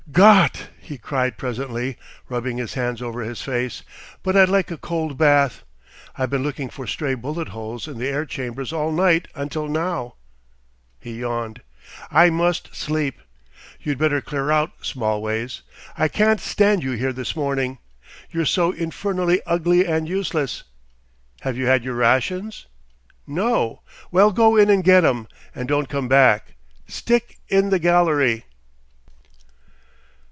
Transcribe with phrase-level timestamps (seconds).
[0.11, 1.97] "Gott!" he cried presently,
[2.27, 3.81] rubbing his hands over his face,
[4.23, 5.63] "but I'd like a cold bath!
[6.17, 10.15] I've been looking for stray bullet holes in the air chambers all night until now."
[10.99, 11.61] He yawned.
[12.11, 13.21] "I must sleep.
[13.79, 15.61] You'd better clear out, Smallways.
[15.97, 17.77] I can't stand you here this morning.
[18.31, 20.63] You're so infernally ugly and useless.
[21.41, 22.65] Have you had your rations?
[23.25, 23.81] No!
[24.11, 26.55] Well, go in and get 'em, and don't come back.
[26.85, 28.43] Stick in the gallery...."